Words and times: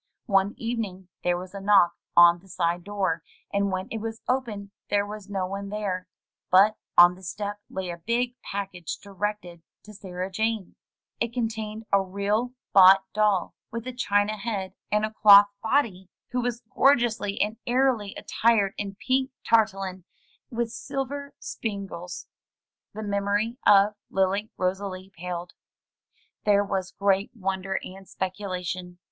One 0.25 0.55
evening 0.57 1.09
there 1.23 1.37
was 1.37 1.53
a 1.53 1.61
knock 1.61 1.93
on 2.17 2.39
the 2.39 2.47
side 2.47 2.83
door, 2.83 3.21
and 3.53 3.71
when 3.71 3.87
it 3.91 3.99
was 3.99 4.23
opened 4.27 4.71
there 4.89 5.05
was 5.05 5.29
no 5.29 5.45
one 5.45 5.69
there, 5.69 6.07
but 6.49 6.75
on 6.97 7.13
the 7.13 7.21
step 7.21 7.59
lay 7.69 7.91
a 7.91 7.97
big 7.99 8.33
package 8.41 8.97
directed 8.97 9.61
to 9.83 9.93
Sarah 9.93 10.31
Jane. 10.31 10.75
It 11.19 11.33
contained 11.35 11.85
a 11.93 12.01
real, 12.01 12.55
bought 12.73 13.03
doll, 13.13 13.53
with 13.69 13.85
a 13.85 13.93
china 13.93 14.37
head 14.37 14.73
and 14.91 15.05
a 15.05 15.11
cloth 15.13 15.49
body, 15.61 16.09
who 16.31 16.41
was 16.41 16.63
94 16.65 16.65
THROUGH 16.65 16.71
FAIRY 16.71 16.81
HALLS 16.81 16.89
gorgeously 17.05 17.41
and 17.41 17.57
airily 17.67 18.15
attired 18.15 18.73
in 18.79 18.95
pink 18.95 19.29
tarlatan 19.45 20.03
with 20.49 20.71
silver 20.71 21.35
span 21.37 21.85
gles. 21.87 22.25
The 22.95 23.03
memory 23.03 23.59
of 23.67 23.93
Lily 24.09 24.49
Rosalie 24.57 25.11
paled. 25.15 25.53
There 26.43 26.63
was 26.63 26.91
great 26.91 27.29
wonder 27.35 27.79
and 27.83 28.07
speculation. 28.09 28.97